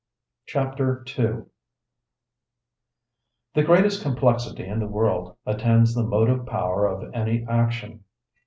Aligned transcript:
Chapter 0.47 1.05
II 1.15 1.43
The 3.53 3.61
greatest 3.63 4.01
complexity 4.01 4.65
in 4.65 4.79
the 4.79 4.87
world 4.87 5.37
attends 5.45 5.93
the 5.93 6.01
motive 6.01 6.47
power 6.47 6.87
of 6.87 7.13
any 7.13 7.45
action. 7.47 8.03